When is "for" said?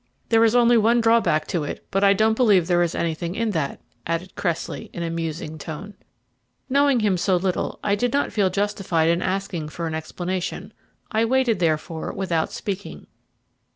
9.69-9.85